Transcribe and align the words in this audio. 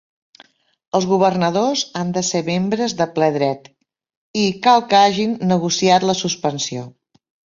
Els 0.99 1.03
governadors 1.09 1.83
han 1.99 2.13
de 2.15 2.23
ser 2.29 2.41
membres 2.47 2.95
de 3.03 3.07
ple 3.19 3.29
dret 3.37 3.69
i 4.45 4.47
cal 4.69 4.83
que 4.93 5.01
hagin 5.01 5.39
negociat 5.53 6.09
la 6.13 6.19
suspensió. 6.25 6.89